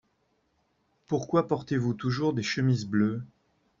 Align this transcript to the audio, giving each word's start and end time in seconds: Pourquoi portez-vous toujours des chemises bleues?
Pourquoi 1.05 1.47
portez-vous 1.47 1.93
toujours 1.93 2.33
des 2.33 2.41
chemises 2.41 2.87
bleues? 2.87 3.21